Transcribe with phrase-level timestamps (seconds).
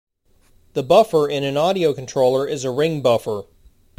[0.73, 3.43] The buffer in an audio controller is a ring buffer.